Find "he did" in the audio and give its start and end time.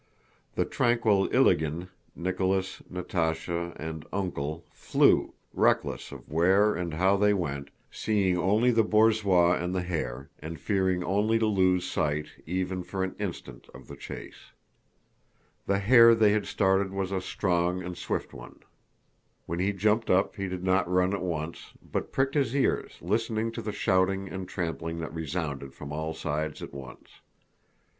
20.35-20.63